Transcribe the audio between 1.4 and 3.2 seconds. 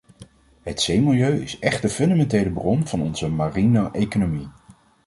is echt de fundamentele bron van